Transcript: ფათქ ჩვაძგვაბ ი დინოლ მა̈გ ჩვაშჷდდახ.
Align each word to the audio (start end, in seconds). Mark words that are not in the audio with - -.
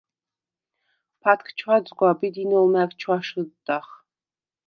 ფათქ 1.21 1.47
ჩვაძგვაბ 1.57 2.19
ი 2.27 2.29
დინოლ 2.35 2.67
მა̈გ 2.73 2.91
ჩვაშჷდდახ. 2.99 3.87